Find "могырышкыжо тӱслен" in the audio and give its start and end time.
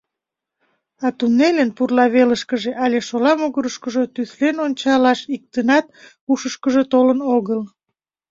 3.39-4.55